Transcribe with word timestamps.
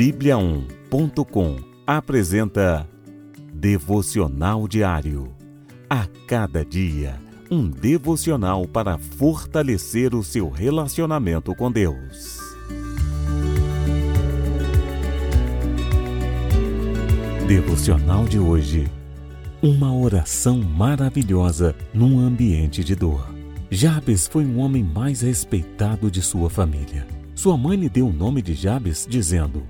Bíblia1.com 0.00 1.56
apresenta 1.86 2.88
Devocional 3.52 4.66
Diário. 4.66 5.36
A 5.90 6.06
cada 6.26 6.64
dia, 6.64 7.20
um 7.50 7.68
devocional 7.68 8.66
para 8.66 8.96
fortalecer 8.96 10.14
o 10.14 10.24
seu 10.24 10.48
relacionamento 10.48 11.54
com 11.54 11.70
Deus. 11.70 12.40
Devocional 17.46 18.24
de 18.24 18.38
hoje. 18.38 18.90
Uma 19.62 19.94
oração 19.94 20.62
maravilhosa 20.62 21.76
num 21.92 22.18
ambiente 22.18 22.82
de 22.82 22.96
dor. 22.96 23.28
Jabes 23.70 24.26
foi 24.26 24.46
um 24.46 24.60
homem 24.60 24.82
mais 24.82 25.20
respeitado 25.20 26.10
de 26.10 26.22
sua 26.22 26.48
família. 26.48 27.06
Sua 27.34 27.54
mãe 27.54 27.76
lhe 27.76 27.90
deu 27.90 28.08
o 28.08 28.12
nome 28.14 28.40
de 28.40 28.54
Jabes, 28.54 29.06
dizendo: 29.06 29.62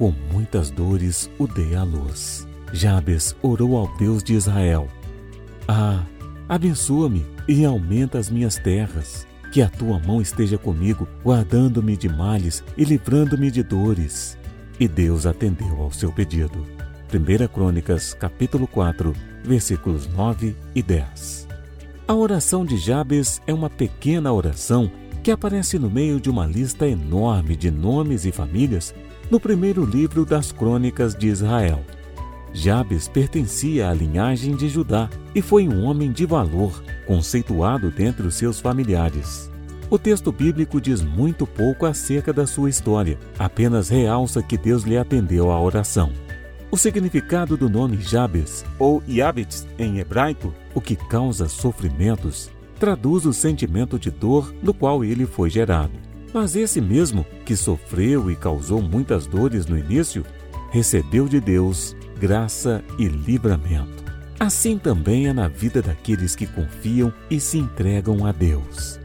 Com 0.00 0.14
muitas 0.32 0.70
dores 0.70 1.30
o 1.38 1.46
dei 1.46 1.74
à 1.74 1.82
luz. 1.82 2.48
Jabes 2.72 3.36
orou 3.42 3.76
ao 3.76 3.86
Deus 3.98 4.22
de 4.22 4.32
Israel: 4.32 4.88
Ah, 5.68 6.02
abençoa-me 6.48 7.26
e 7.46 7.66
aumenta 7.66 8.18
as 8.18 8.30
minhas 8.30 8.56
terras. 8.56 9.26
Que 9.52 9.60
a 9.60 9.68
tua 9.68 9.98
mão 9.98 10.22
esteja 10.22 10.56
comigo, 10.56 11.06
guardando-me 11.22 11.98
de 11.98 12.08
males 12.08 12.64
e 12.78 12.84
livrando-me 12.84 13.50
de 13.50 13.62
dores. 13.62 14.38
E 14.78 14.88
Deus 14.88 15.26
atendeu 15.26 15.82
ao 15.82 15.92
seu 15.92 16.10
pedido. 16.10 16.66
1 17.12 17.48
Crônicas, 17.48 18.14
capítulo 18.14 18.66
4, 18.66 19.14
versículos 19.44 20.06
9 20.06 20.56
e 20.74 20.82
10. 20.82 21.46
A 22.08 22.14
oração 22.14 22.64
de 22.64 22.78
Jabes 22.78 23.42
é 23.46 23.52
uma 23.52 23.68
pequena 23.68 24.32
oração 24.32 24.90
que 25.22 25.30
aparece 25.30 25.78
no 25.78 25.90
meio 25.90 26.18
de 26.18 26.30
uma 26.30 26.46
lista 26.46 26.88
enorme 26.88 27.54
de 27.54 27.70
nomes 27.70 28.24
e 28.24 28.32
famílias 28.32 28.94
no 29.30 29.38
primeiro 29.38 29.84
livro 29.84 30.24
das 30.24 30.50
Crônicas 30.50 31.14
de 31.14 31.28
Israel. 31.28 31.84
Jabes 32.52 33.06
pertencia 33.06 33.88
à 33.88 33.94
linhagem 33.94 34.56
de 34.56 34.68
Judá 34.68 35.08
e 35.34 35.40
foi 35.40 35.68
um 35.68 35.84
homem 35.84 36.10
de 36.10 36.26
valor, 36.26 36.82
conceituado 37.06 37.90
dentre 37.90 38.26
os 38.26 38.34
seus 38.34 38.58
familiares. 38.58 39.48
O 39.88 39.98
texto 39.98 40.32
bíblico 40.32 40.80
diz 40.80 41.00
muito 41.00 41.46
pouco 41.46 41.86
acerca 41.86 42.32
da 42.32 42.46
sua 42.46 42.68
história, 42.68 43.18
apenas 43.38 43.88
realça 43.88 44.42
que 44.42 44.58
Deus 44.58 44.82
lhe 44.82 44.98
atendeu 44.98 45.50
à 45.50 45.60
oração. 45.60 46.12
O 46.70 46.76
significado 46.76 47.56
do 47.56 47.68
nome 47.68 48.00
Jabes, 48.00 48.64
ou 48.78 49.02
Yabetz 49.08 49.66
em 49.78 49.98
hebraico, 49.98 50.54
o 50.74 50.80
que 50.80 50.94
causa 50.94 51.48
sofrimentos, 51.48 52.50
traduz 52.78 53.26
o 53.26 53.32
sentimento 53.32 53.98
de 53.98 54.10
dor 54.10 54.54
no 54.62 54.72
qual 54.72 55.04
ele 55.04 55.26
foi 55.26 55.50
gerado. 55.50 55.99
Mas 56.32 56.54
esse 56.54 56.80
mesmo, 56.80 57.26
que 57.44 57.56
sofreu 57.56 58.30
e 58.30 58.36
causou 58.36 58.80
muitas 58.80 59.26
dores 59.26 59.66
no 59.66 59.76
início, 59.76 60.24
recebeu 60.70 61.28
de 61.28 61.40
Deus 61.40 61.96
graça 62.18 62.84
e 62.98 63.06
livramento. 63.06 64.04
Assim 64.38 64.78
também 64.78 65.26
é 65.26 65.32
na 65.32 65.48
vida 65.48 65.82
daqueles 65.82 66.34
que 66.36 66.46
confiam 66.46 67.12
e 67.30 67.40
se 67.40 67.58
entregam 67.58 68.24
a 68.24 68.32
Deus. 68.32 68.98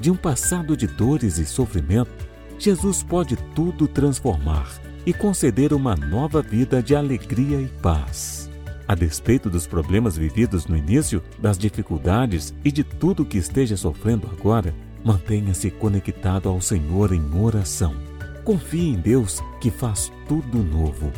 De 0.00 0.10
um 0.10 0.16
passado 0.16 0.76
de 0.76 0.86
dores 0.86 1.38
e 1.38 1.44
sofrimento, 1.44 2.10
Jesus 2.58 3.02
pode 3.02 3.36
tudo 3.54 3.88
transformar 3.88 4.68
e 5.04 5.12
conceder 5.12 5.72
uma 5.72 5.96
nova 5.96 6.40
vida 6.40 6.82
de 6.82 6.94
alegria 6.94 7.60
e 7.60 7.68
paz. 7.82 8.48
A 8.86 8.94
despeito 8.94 9.50
dos 9.50 9.66
problemas 9.66 10.16
vividos 10.16 10.66
no 10.66 10.76
início, 10.76 11.22
das 11.38 11.58
dificuldades 11.58 12.54
e 12.64 12.72
de 12.72 12.82
tudo 12.82 13.24
que 13.24 13.36
esteja 13.36 13.76
sofrendo 13.76 14.28
agora, 14.30 14.74
mantenha-se 15.08 15.70
conectado 15.70 16.50
ao 16.50 16.60
Senhor 16.60 17.14
em 17.14 17.40
oração. 17.40 17.96
Confie 18.44 18.90
em 18.90 18.96
Deus 18.96 19.42
que 19.58 19.70
faz 19.70 20.12
tudo 20.28 20.58
novo. 20.58 21.10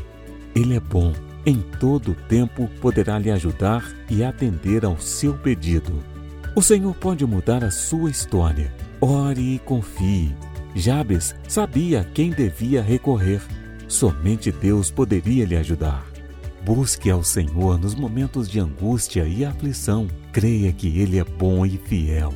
Ele 0.54 0.76
é 0.76 0.80
bom, 0.80 1.12
em 1.44 1.60
todo 1.80 2.14
tempo 2.28 2.70
poderá 2.80 3.18
lhe 3.18 3.32
ajudar 3.32 3.84
e 4.08 4.22
atender 4.22 4.84
ao 4.84 4.96
seu 5.00 5.34
pedido. 5.34 5.92
O 6.54 6.62
Senhor 6.62 6.94
pode 6.94 7.26
mudar 7.26 7.64
a 7.64 7.70
sua 7.72 8.10
história. 8.10 8.72
Ore 9.00 9.56
e 9.56 9.58
confie. 9.58 10.36
Jabes 10.72 11.34
sabia 11.48 12.02
a 12.02 12.04
quem 12.04 12.30
devia 12.30 12.80
recorrer. 12.80 13.42
Somente 13.88 14.52
Deus 14.52 14.88
poderia 14.88 15.44
lhe 15.44 15.56
ajudar. 15.56 16.06
Busque 16.64 17.10
ao 17.10 17.24
Senhor 17.24 17.76
nos 17.76 17.96
momentos 17.96 18.48
de 18.48 18.60
angústia 18.60 19.24
e 19.26 19.44
aflição. 19.44 20.06
Creia 20.30 20.72
que 20.72 21.00
Ele 21.00 21.18
é 21.18 21.24
bom 21.24 21.66
e 21.66 21.76
fiel. 21.76 22.32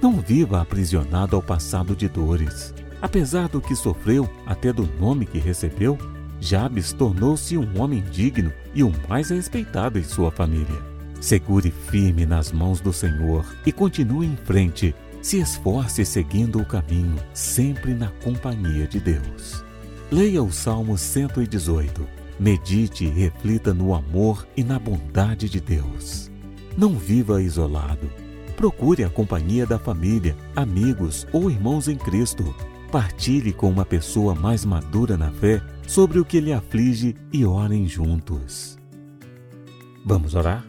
Não 0.00 0.20
viva 0.20 0.60
aprisionado 0.60 1.34
ao 1.34 1.42
passado 1.42 1.96
de 1.96 2.08
dores. 2.08 2.74
Apesar 3.02 3.48
do 3.48 3.60
que 3.60 3.74
sofreu, 3.74 4.28
até 4.46 4.72
do 4.72 4.88
nome 4.98 5.26
que 5.26 5.38
recebeu, 5.38 5.98
Jabes 6.40 6.92
tornou-se 6.92 7.56
um 7.56 7.80
homem 7.80 8.02
digno 8.10 8.52
e 8.74 8.82
o 8.82 8.92
mais 9.08 9.30
respeitado 9.30 9.98
em 9.98 10.04
sua 10.04 10.30
família. 10.30 10.82
Segure 11.20 11.70
firme 11.70 12.24
nas 12.24 12.52
mãos 12.52 12.80
do 12.80 12.92
Senhor 12.92 13.44
e 13.66 13.72
continue 13.72 14.26
em 14.26 14.36
frente. 14.36 14.94
Se 15.20 15.40
esforce 15.40 16.04
seguindo 16.04 16.60
o 16.60 16.64
caminho, 16.64 17.16
sempre 17.34 17.92
na 17.92 18.08
companhia 18.22 18.86
de 18.86 19.00
Deus. 19.00 19.64
Leia 20.12 20.42
o 20.42 20.52
Salmo 20.52 20.96
118 20.96 22.18
Medite 22.38 23.04
e 23.04 23.08
reflita 23.08 23.74
no 23.74 23.92
amor 23.92 24.46
e 24.56 24.62
na 24.62 24.78
bondade 24.78 25.48
de 25.48 25.60
Deus. 25.60 26.30
Não 26.76 26.94
viva 26.94 27.42
isolado. 27.42 28.08
Procure 28.58 29.04
a 29.04 29.08
companhia 29.08 29.64
da 29.64 29.78
família, 29.78 30.36
amigos 30.56 31.24
ou 31.32 31.48
irmãos 31.48 31.86
em 31.86 31.94
Cristo. 31.94 32.52
Partilhe 32.90 33.52
com 33.52 33.70
uma 33.70 33.84
pessoa 33.84 34.34
mais 34.34 34.64
madura 34.64 35.16
na 35.16 35.30
fé 35.30 35.62
sobre 35.86 36.18
o 36.18 36.24
que 36.24 36.40
lhe 36.40 36.52
aflige 36.52 37.14
e 37.32 37.44
orem 37.44 37.86
juntos. 37.86 38.76
Vamos 40.04 40.34
orar? 40.34 40.66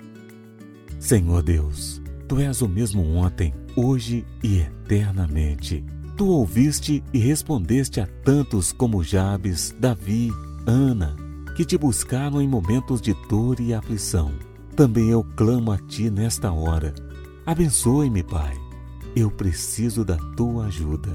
Senhor 1.00 1.42
Deus, 1.42 2.00
Tu 2.28 2.38
és 2.38 2.62
o 2.62 2.70
mesmo 2.70 3.02
ontem, 3.16 3.56
hoje 3.76 4.24
e 4.44 4.60
eternamente. 4.60 5.84
Tu 6.16 6.28
ouviste 6.28 7.04
e 7.12 7.18
respondeste 7.18 8.00
a 8.00 8.06
tantos 8.24 8.72
como 8.72 9.04
Jabes, 9.04 9.76
Davi, 9.80 10.30
Ana, 10.68 11.16
que 11.56 11.66
te 11.66 11.76
buscaram 11.76 12.40
em 12.40 12.48
momentos 12.48 13.02
de 13.02 13.16
dor 13.28 13.60
e 13.60 13.74
aflição. 13.74 14.32
Também 14.76 15.10
eu 15.10 15.24
clamo 15.36 15.72
a 15.72 15.80
ti 15.80 16.12
nesta 16.12 16.52
hora. 16.52 16.94
Abençoe-me, 17.50 18.22
Pai. 18.22 18.56
Eu 19.16 19.32
preciso 19.32 20.06
da 20.06 20.18
tua 20.38 20.68
ajuda. 20.68 21.12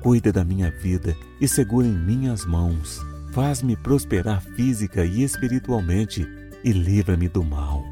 Cuida 0.00 0.32
da 0.32 0.44
minha 0.44 0.70
vida 0.70 1.16
e 1.40 1.48
segura 1.48 1.84
em 1.84 1.98
minhas 1.98 2.46
mãos. 2.46 3.04
Faz-me 3.32 3.74
prosperar 3.74 4.40
física 4.40 5.04
e 5.04 5.24
espiritualmente 5.24 6.24
e 6.62 6.70
livra-me 6.70 7.28
do 7.28 7.42
mal. 7.42 7.82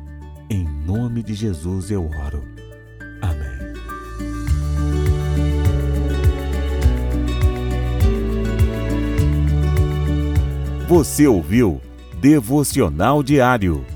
Em 0.49 0.65
nome 0.87 1.25
de 1.25 1.34
Jesus 1.34 1.91
eu 1.91 2.04
oro. 2.04 2.44
Amém. 3.21 3.75
Você 10.87 11.27
ouviu 11.27 11.81
Devocional 12.21 13.25
Diário. 13.25 13.96